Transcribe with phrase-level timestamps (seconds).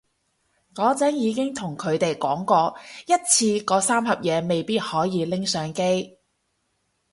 [0.73, 6.17] 嗰陣已經同佢哋講過一次嗰三盒嘢未必可以拎上機